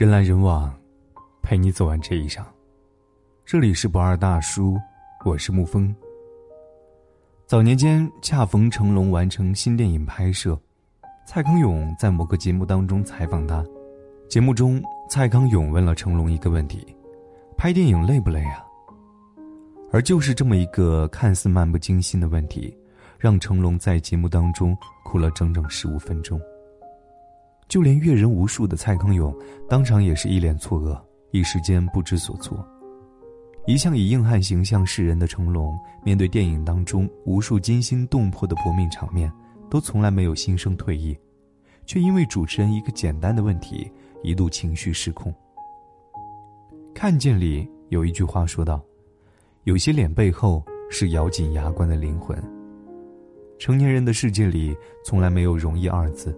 [0.00, 0.74] 人来人往，
[1.42, 2.46] 陪你走完这一场。
[3.44, 4.78] 这里是不二大叔，
[5.26, 5.94] 我是沐风。
[7.46, 10.58] 早年间恰逢成龙完成新电影拍摄，
[11.26, 13.62] 蔡康永在某个节目当中采访他。
[14.26, 16.96] 节目中，蔡康永问了成龙一个问题
[17.54, 18.64] ：“拍电影累不累啊？”
[19.92, 22.74] 而就是这么一个看似漫不经心的问题，
[23.18, 24.74] 让成龙在节目当中
[25.04, 26.40] 哭了整整十五分钟。
[27.70, 29.32] 就连阅人无数的蔡康永，
[29.68, 32.58] 当场也是一脸错愕，一时间不知所措。
[33.64, 39.32] 一向以硬汉形象示人的成龙，面对电影当中无数惊心动魄的搏命场面，
[39.70, 41.16] 都从来没有心生退意，
[41.86, 43.88] 却因为主持人一个简单的问题，
[44.24, 45.32] 一度情绪失控。
[46.92, 48.82] 看见里有一句话说道
[49.62, 52.36] ：“有些脸背后是咬紧牙关的灵魂。”
[53.60, 56.36] 成年人的世界里，从来没有容易二字。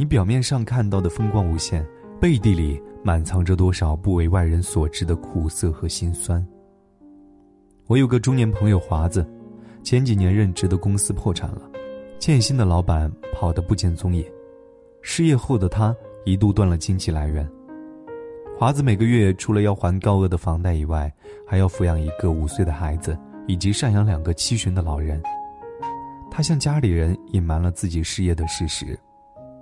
[0.00, 1.84] 你表面上看到的风光无限，
[2.20, 6.46] 背地里满藏着多少不为外人所知的苦涩和心酸。
[7.88, 9.28] 我有个中年朋友华子，
[9.82, 11.62] 前几年任职的公司破产了，
[12.20, 14.24] 欠薪的老板跑得不见踪影，
[15.02, 15.92] 失业后的他
[16.24, 17.44] 一度断了经济来源。
[18.56, 21.12] 华子每个月除了要还高额的房贷以外，
[21.44, 25.20] 还要抚养一个五岁的孩子，以及赡养两个七旬的老人。
[26.30, 28.96] 他向家里人隐瞒了自己失业的事实。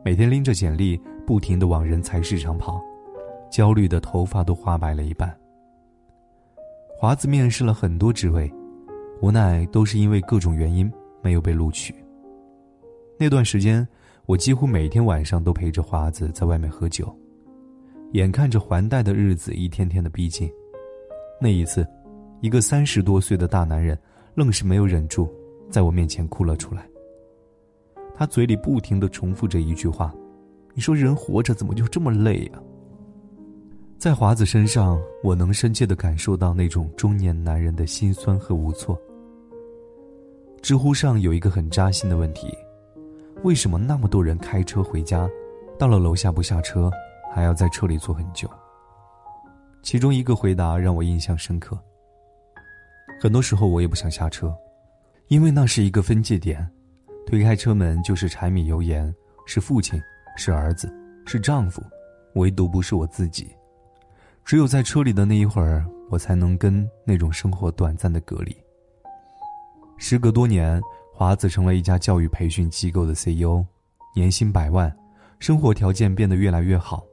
[0.07, 2.81] 每天拎着简历，不停的往人才市场跑，
[3.51, 5.37] 焦虑的头发都花白了一半。
[6.97, 8.49] 华子面试了很多职位，
[9.21, 10.89] 无奈都是因为各种原因
[11.23, 11.93] 没有被录取。
[13.19, 13.85] 那段时间，
[14.27, 17.13] 我几乎每天晚上都陪着华子在外面喝酒，
[18.13, 20.49] 眼看着还贷的日子一天天的逼近，
[21.41, 21.85] 那一次，
[22.43, 23.99] 一个三十多岁的大男人
[24.37, 25.29] 愣是没有忍住，
[25.69, 26.87] 在我面前哭了出来。
[28.19, 30.15] 他嘴里不停的重复着一句话
[30.73, 32.59] ：“你说人活着怎么就这么累呀？”
[33.99, 38.99] 在华子身上，我能深切的感受到那种中年男人的心酸和无措。
[40.63, 42.49] 知乎上有一个很扎心的问题：
[43.43, 45.29] 为什么那么多人开车回家，
[45.79, 46.91] 到了楼下不下车，
[47.33, 48.49] 还要在车里坐很久？
[49.83, 51.79] 其中一个回答让我印象深刻。
[53.21, 54.55] 很多时候我也不想下车，
[55.29, 56.67] 因为那是一个分界点。
[57.27, 59.13] 推开车门就是柴米油盐，
[59.47, 60.01] 是父亲，
[60.37, 60.89] 是儿子，
[61.27, 61.83] 是丈夫，
[62.35, 63.49] 唯独不是我自己。
[64.45, 68.57] 只有在车里的那一会儿，我才能跟那种生活短暂的隔离。
[69.99, 70.81] 时隔多年，
[71.13, 73.65] 华子成了一家教育培训机构的 CEO，
[74.15, 74.95] 年薪百万，
[75.41, 77.05] 生活条件变得越来越好。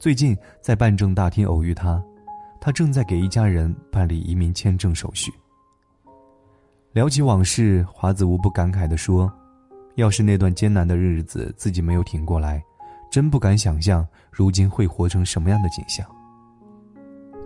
[0.00, 2.02] 最近在办证大厅偶遇他，
[2.60, 5.32] 他正在给一家人办理移民签证手续。
[6.92, 9.30] 聊起往事，华子无不感慨地说
[9.96, 12.62] ：“要是那段艰难的日子自己没有挺过来，
[13.10, 16.06] 真不敢想象如今会活成什么样的景象。”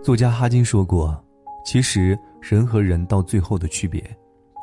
[0.01, 1.21] 作家哈金说过
[1.65, 4.01] ：“其实人和人到最后的区别，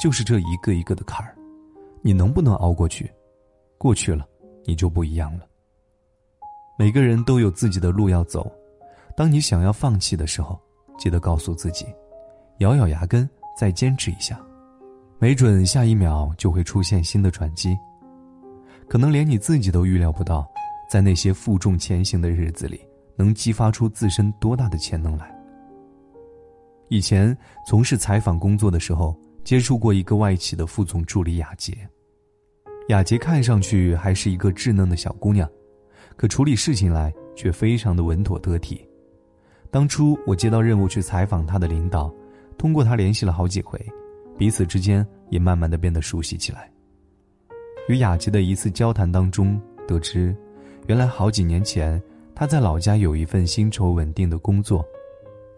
[0.00, 1.36] 就是这一个一个的坎儿，
[2.00, 3.10] 你能不能熬过去？
[3.76, 4.26] 过去了，
[4.64, 5.46] 你就不一样了。
[6.78, 8.50] 每个人都有自己的路要走，
[9.14, 10.58] 当你想要放弃的时候，
[10.98, 11.86] 记得告诉自己，
[12.58, 14.40] 咬咬牙根，再坚持一下。”
[15.20, 17.76] 没准下一秒就会出现新的转机，
[18.88, 20.50] 可能连你自己都预料不到，
[20.90, 22.80] 在那些负重前行的日子里，
[23.16, 25.30] 能激发出自身多大的潜能来。
[26.88, 27.36] 以前
[27.66, 29.14] 从事采访工作的时候，
[29.44, 31.76] 接触过一个外企的副总助理雅洁。
[32.88, 35.46] 雅洁看上去还是一个稚嫩的小姑娘，
[36.16, 38.88] 可处理事情来却非常的稳妥得体。
[39.70, 42.10] 当初我接到任务去采访她的领导，
[42.56, 43.78] 通过她联系了好几回。
[44.40, 46.66] 彼此之间也慢慢的变得熟悉起来。
[47.88, 50.34] 与雅洁的一次交谈当中得知，
[50.86, 52.02] 原来好几年前
[52.34, 54.82] 他在老家有一份薪酬稳定的工作，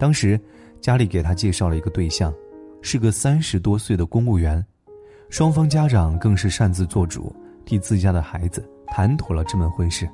[0.01, 0.41] 当时
[0.81, 2.35] 家里给他介绍了一个对象，
[2.81, 4.61] 是个三十多岁的公务员，
[5.29, 7.33] 双方家长更是擅自做主，
[7.65, 10.11] 替自家的孩子谈妥了这门婚事。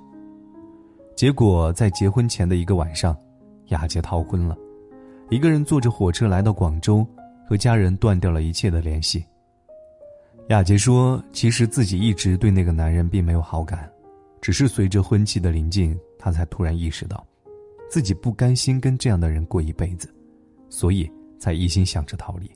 [1.17, 3.17] 结果在结婚前的一个晚上，
[3.69, 4.55] 雅洁逃婚了，
[5.31, 7.07] 一个人坐着火车来到广州。
[7.49, 9.25] 和家人断掉了一切的联系。
[10.49, 13.91] 雅洁说：“其实自己一直对那个男人并没有好感，
[14.39, 17.27] 只是随着婚期的临近，他才突然意识到，
[17.89, 20.13] 自己不甘心跟这样的人过一辈子，
[20.69, 22.51] 所以才一心想着逃离。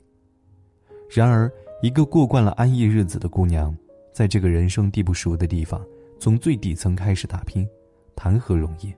[1.09, 1.51] 然而，
[1.81, 3.75] 一个过惯了安逸日子的姑娘，
[4.11, 5.83] 在这个人生地不熟的地方，
[6.19, 7.67] 从最底层开始打拼，
[8.15, 8.93] 谈何容易？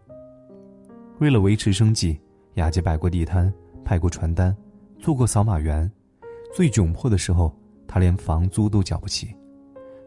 [1.20, 2.20] 为了维持生计，
[2.56, 3.54] 雅洁摆过地摊，
[3.86, 4.54] 派过传单。”
[5.00, 5.90] 做过扫码员，
[6.54, 7.56] 最窘迫的时候，
[7.88, 9.36] 他连房租都交不起，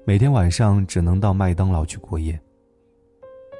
[0.04, 2.38] 每天晚上只能到麦当劳去过夜。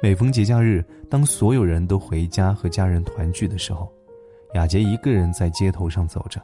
[0.01, 3.91] 每逢节假日，当所有人都回家和家人团聚的时候，
[4.53, 6.41] 雅洁一个人在街头上走着，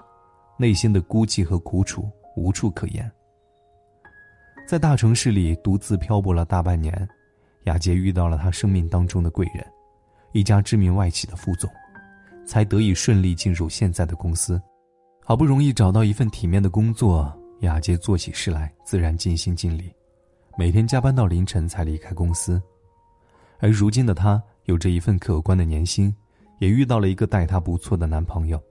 [0.58, 3.10] 内心的孤寂和苦楚无处可言。
[4.68, 7.08] 在大城市里独自漂泊了大半年，
[7.64, 9.66] 雅洁遇到了她生命当中的贵人，
[10.32, 11.70] 一家知名外企的副总，
[12.46, 14.62] 才得以顺利进入现在的公司。
[15.28, 19.92] 好不容易找到一份体面的工作，雅洁做起事来自然尽心尽力，
[20.56, 22.62] 每天加班到凌晨才离开公司。
[23.58, 26.16] 而如今的她有着一份可观的年薪，
[26.60, 28.62] 也遇到了一个待她不错的男朋友。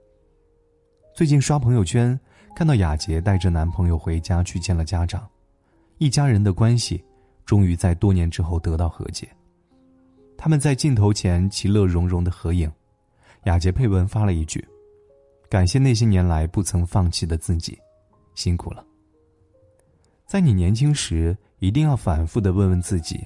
[1.13, 2.17] 最近刷朋友圈，
[2.55, 5.27] 看到雅洁带着男朋友回家去见了家长，
[5.97, 7.03] 一家人的关系
[7.45, 9.27] 终于在多年之后得到和解。
[10.37, 12.71] 他们在镜头前其乐融融的合影，
[13.43, 14.65] 雅洁配文发了一句
[15.49, 17.77] ：“感谢那些年来不曾放弃的自己，
[18.33, 18.85] 辛苦了。”
[20.27, 23.23] 在你年轻时，一定要反复的问问自己。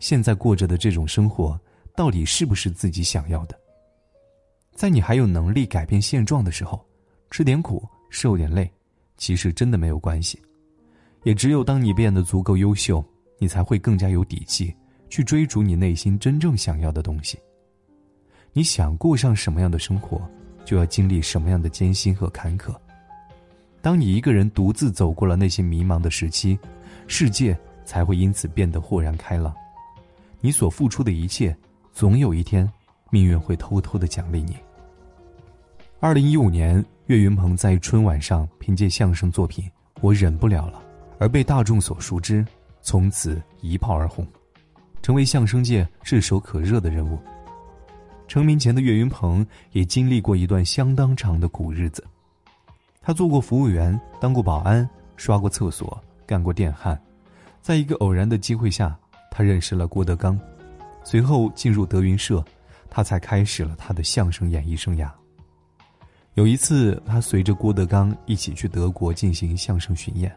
[0.00, 1.58] 现在过着的这种生活，
[1.94, 3.58] 到底是不是自己想要的？
[4.74, 6.84] 在你还有能力改变现状的时候，
[7.30, 8.70] 吃点苦，受点累，
[9.16, 10.40] 其实真的没有关系。
[11.22, 13.04] 也只有当你变得足够优秀，
[13.38, 14.74] 你才会更加有底气
[15.10, 17.38] 去追逐你内心真正想要的东西。
[18.52, 20.28] 你想过上什么样的生活，
[20.64, 22.74] 就要经历什么样的艰辛和坎坷。
[23.82, 26.58] 当你一个人独自走过了那些迷茫的时期，
[27.06, 29.54] 世界才会因此变得豁然开朗。
[30.40, 31.56] 你所付出的一切，
[31.92, 32.70] 总有一天，
[33.10, 34.56] 命运会偷偷的奖励你。
[35.98, 39.64] 二零一五年，岳云鹏在春晚上凭借相声作品
[40.00, 40.78] 《我忍不了了》
[41.18, 42.46] 而被大众所熟知，
[42.80, 44.26] 从此一炮而红，
[45.02, 47.18] 成为相声界炙手可热的人物。
[48.30, 52.04] 成名前的岳云鹏也经历过一段相当长的苦日子，
[53.02, 56.96] 他做过服务员，当过保安，刷过厕所，干过电焊，
[57.60, 58.96] 在一个偶然的机会下。
[59.32, 60.38] 他认识了郭德纲，
[61.02, 62.44] 随后进入德云社，
[62.88, 65.10] 他才开始了他的相声演艺生涯。
[66.34, 70.32] 有一次，他随着郭德纲一起去德国进行相声巡演，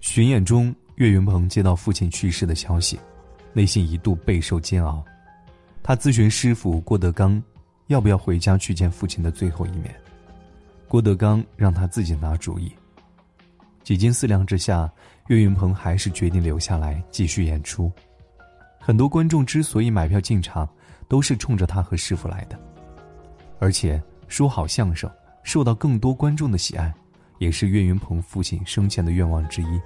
[0.00, 2.98] 巡演中，岳云鹏接到父亲去世的消息，
[3.52, 5.04] 内心一度备受煎熬。
[5.86, 7.40] 他咨询师傅郭德纲，
[7.88, 9.94] 要不要回家去见父亲的最后一面。
[10.88, 12.72] 郭德纲让他自己拿主意。
[13.82, 14.90] 几经思量之下，
[15.28, 17.92] 岳云鹏还是决定留下来继续演出。
[18.80, 20.66] 很多观众之所以买票进场，
[21.06, 22.58] 都是冲着他和师傅来的。
[23.58, 25.10] 而且说好相声，
[25.42, 26.90] 受到更多观众的喜爱，
[27.36, 29.78] 也是岳云鹏父亲生前的愿望之一。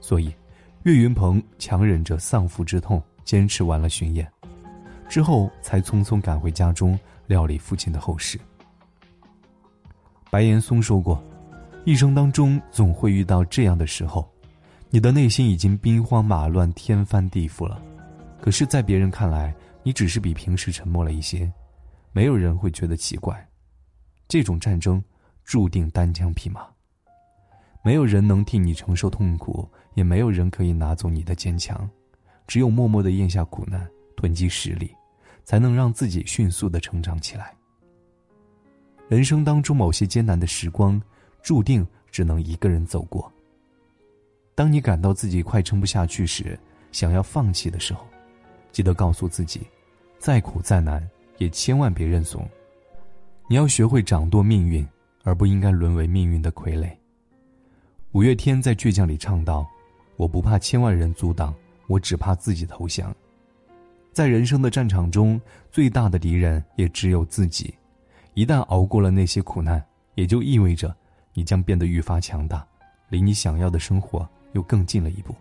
[0.00, 0.34] 所以，
[0.84, 4.26] 岳云鹏强忍着丧父之痛，坚持完了巡演，
[5.10, 8.40] 之后才匆匆赶回家中料理父亲的后事。
[10.30, 11.22] 白岩松说过。
[11.86, 14.30] 一生当中总会遇到这样的时候，
[14.90, 17.82] 你的内心已经兵荒马乱、天翻地覆了，
[18.38, 19.52] 可是，在别人看来，
[19.82, 21.50] 你只是比平时沉默了一些，
[22.12, 23.48] 没有人会觉得奇怪。
[24.28, 25.02] 这种战争
[25.42, 26.66] 注定单枪匹马，
[27.82, 31.88] 没有人能替你承受痛苦，也没有人可以拿走你的坚强，
[32.46, 34.94] 只有默默的咽下苦难，囤积实力，
[35.50, 37.52] 才能让自己迅速的成长起来。
[39.08, 41.02] 人生当中某些艰难的时光。
[41.42, 43.32] 注定只能一个人走过。
[44.54, 46.56] 当你感到自己快撑不下去时，
[46.92, 48.06] 想要放弃的时候，
[48.70, 49.62] 记得告诉自己，
[50.18, 51.04] 再苦再难
[51.38, 52.46] 也千万别认怂。
[53.48, 54.86] 你要学会掌舵命运，
[55.24, 56.94] 而不应该沦为命运的傀儡。
[58.12, 59.66] 五月天在《倔强》里唱道
[60.16, 61.54] ：“我不怕千万人阻挡，
[61.88, 63.12] 我只怕自己投降。”
[64.12, 65.40] 在人生的战场中，
[65.70, 67.72] 最大的敌人也只有自己。
[68.34, 69.82] 一旦熬过了那些苦难，
[70.14, 70.94] 也就意味着。
[71.32, 72.66] 你将变得愈发强大，
[73.08, 75.32] 离你想要的生活又更近了一步。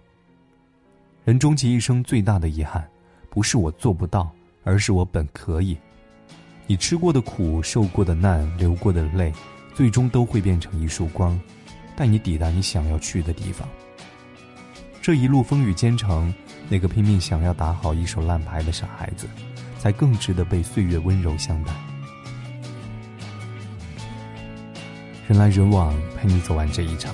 [1.25, 2.87] 人终其一生最大的遗憾，
[3.29, 4.31] 不是我做不到，
[4.63, 5.75] 而是我本可以。
[6.67, 9.33] 你吃过的苦、受过的难、流过的泪，
[9.73, 11.39] 最终都会变成一束光，
[11.95, 13.67] 带你抵达你想要去的地方。
[15.01, 16.31] 这一路风雨兼程，
[16.69, 19.27] 那个拼命想要打好一手烂牌的傻孩子，
[19.79, 21.73] 才更值得被岁月温柔相待。
[25.27, 27.13] 人来人往，陪你走完这一场。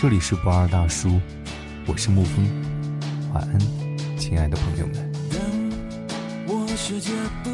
[0.00, 1.20] 这里是不二大叔，
[1.86, 2.48] 我是沐风，
[3.34, 3.58] 晚安，
[4.18, 5.12] 亲爱的朋友们。
[5.30, 5.40] 当
[6.46, 7.12] 我世界
[7.44, 7.50] 不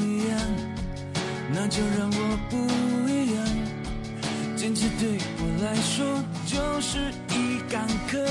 [0.00, 0.38] 一样，
[1.52, 2.56] 那就让我不
[3.10, 3.44] 一样。
[4.54, 6.98] 坚持对我来说就是
[7.30, 8.24] 一杆客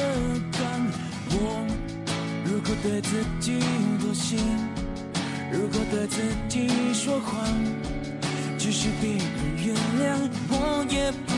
[0.58, 0.88] 观。
[1.30, 1.68] 我
[2.58, 3.60] 如果对自己
[4.02, 4.36] 妥协，
[5.52, 7.48] 如果对自己说谎。
[8.58, 9.20] 即使别人
[9.64, 10.18] 原谅，
[10.50, 11.36] 我也不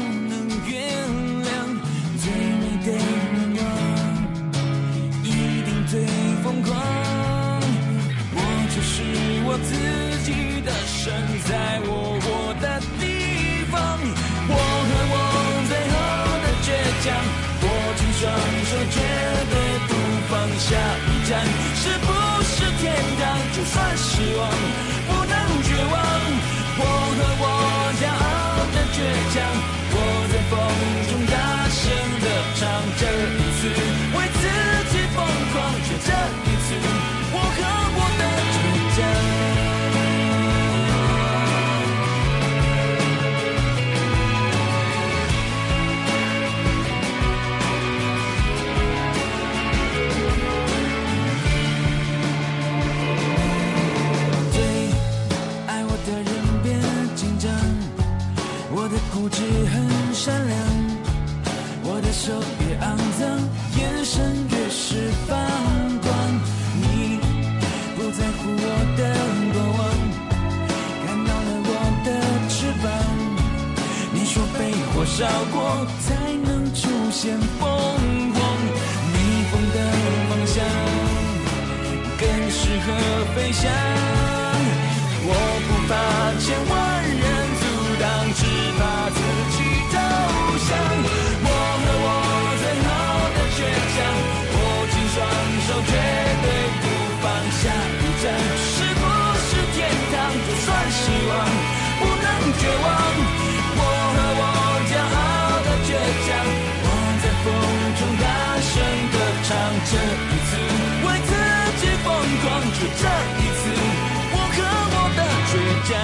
[74.60, 78.40] 被火烧过才能出现凤凰
[79.14, 79.18] 逆
[79.50, 79.78] 风的
[80.28, 80.58] 方向
[82.20, 82.88] 更适合
[83.34, 83.72] 飞翔。
[85.24, 85.34] 我
[85.66, 85.94] 不怕
[86.44, 86.79] 千万
[115.92, 115.96] 我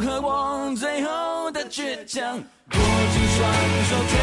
[0.00, 2.40] 和我最后的倔强握
[2.72, 3.52] 紧双
[3.84, 4.16] 手绝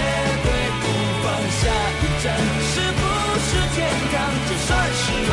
[0.43, 0.47] 对
[0.81, 0.83] 不
[1.21, 1.59] 放下
[2.01, 2.25] 一站
[2.63, 3.01] 是不
[3.45, 3.77] 是天
[4.11, 4.13] 堂？
[4.47, 5.31] 就算失望